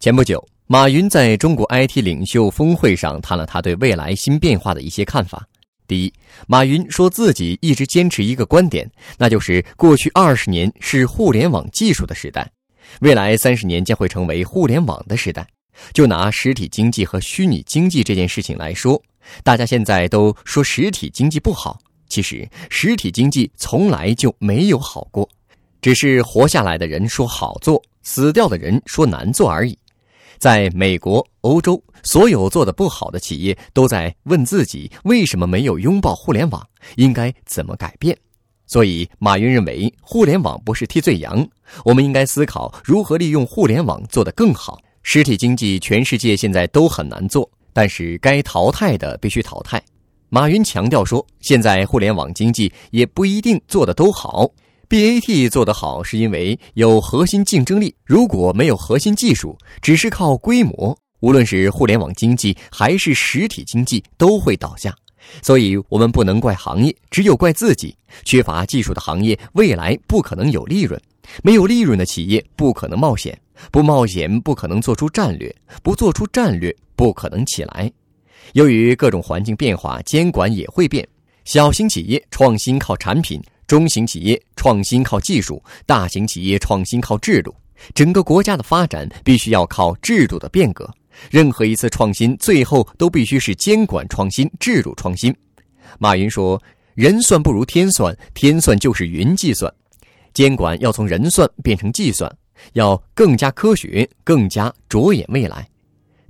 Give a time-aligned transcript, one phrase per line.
[0.00, 5.44] 前不久，马云在中国 IT 领袖峰会上谈了他对未来新变化的一些看法。
[5.88, 6.12] 第一，
[6.46, 8.88] 马云说自己一直坚持一个观点，
[9.18, 12.48] 那就是过去二十年是互联网技术的时代，
[13.00, 15.44] 未来三十年将会成为互联网的时代。
[15.92, 19.02] 就拿实体经济和虚拟经济这件事情来说，
[19.42, 21.76] 大家现在都说实体经济不好，
[22.08, 25.28] 其实实体经济从来就没有好过，
[25.82, 29.76] 只是活下来的人说好做，死掉的人说难做而已。
[30.38, 36.64] 在美国、欧洲，所有做的不好的企业都在问自己：为什么没有拥抱互联网？
[36.96, 38.16] 应该怎么改变？
[38.66, 41.46] 所以，马云认为，互联网不是替罪羊，
[41.84, 44.78] 我们应该思考如何利用互联网做得更好。
[45.02, 49.82] 实体经济，全世界现在都很难做，但是该淘汰的必须淘汰。
[50.28, 54.46] 马云强调说，现在互联网经济也不一定做得都好。
[54.88, 57.94] BAT 做得好，是因为有核心竞争力。
[58.06, 64.94] 如果没有核心技术，只是靠规模，无论是互联网经济还是实体经济都会倒下。
[65.42, 67.94] 所以，我们不能怪行业，只有怪自己。
[68.24, 70.98] 缺乏技术的行业，未来不可能有利润；
[71.42, 73.38] 没有利润的企业，不可能冒险。
[73.70, 75.50] 不冒险，不可能做出战略；
[75.82, 77.92] 不做出战略，不可能起来。
[78.54, 81.06] 由于各种环境变化，监管也会变。
[81.44, 83.38] 小型企业创新靠产品。
[83.68, 87.54] 中型企业创新靠技术，大型企业创新靠制度。
[87.94, 90.88] 整个国家的发展必须要靠制度的变革。
[91.30, 95.34] 任何一次创新，最后都必须是监管创新、制度创新。
[95.98, 96.60] 马云说
[96.94, 99.72] ：“人算不如天算，天算就是云计算。
[100.32, 102.34] 监管要从人算变成计算，
[102.72, 105.68] 要更加科学，更加着眼未来。”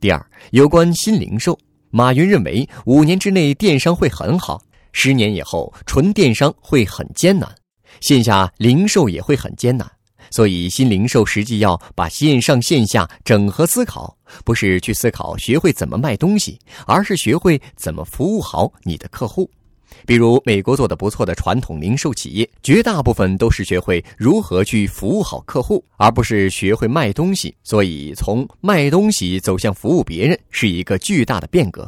[0.00, 1.58] 第二，有关新零售，
[1.90, 4.62] 马云认为五年之内电商会很好。
[4.98, 7.54] 十年以后，纯电商会很艰难，
[8.00, 9.86] 线下零售也会很艰难，
[10.30, 19.50] 所以新零售实际要把线上线下整合思考，不是去思考学会怎么卖东西，而是学会怎么服务好你的客户。
[20.06, 27.54] 比如美国做的不错的传统零售企业，绝大部分都是学会如何去服务好客户，而不是学会卖东西。
[27.62, 31.86] 所以，从卖东西走向服务别人，是一个巨大的变革。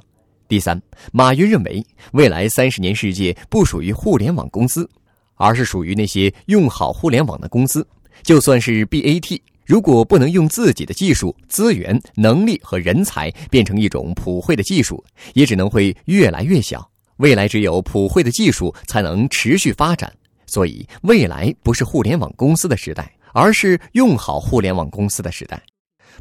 [0.49, 0.81] 第三，
[1.13, 4.89] 马云认为，未来三十年世界不属于互联网公司，
[5.35, 7.87] 而是属于那些用好互联网的公司。
[8.23, 15.05] 就算是 BAT，如果不能用自己的技术、资源、能力和人才变成一种普惠的技术，
[15.35, 16.89] 也只能会越来越小。
[17.19, 20.11] 未来只有普惠的技术才能持续发展。
[20.47, 25.63] 所以，未来不是互联网公司的时代，而是用好互联网公司的时代。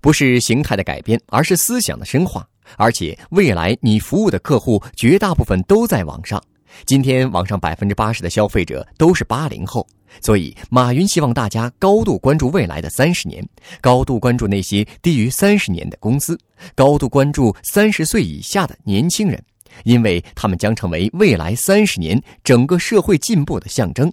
[0.01, 2.45] 不是形态的改变，而是思想的深化。
[2.75, 6.41] 而且，未来你服务的客户绝大部分都在网上。
[6.85, 9.87] 今天，网上百分之八十的消费者都是八零后，
[10.21, 13.43] 所以马云希望大家高度关注未来的三十年，
[13.81, 16.37] 高度关注那些低于三十年的公司，
[16.75, 19.41] 高度关注三十岁以下的年轻人，
[19.85, 24.11] 因为他们将成为未来三十年整个社会进步的象征。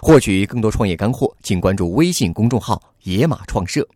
[0.00, 3.86] 获取更多创业干货，请关注微信公众号“野马创社”。